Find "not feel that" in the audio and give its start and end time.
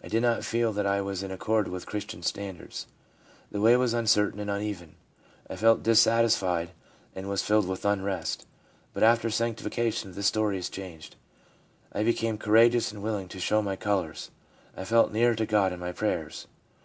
0.22-0.86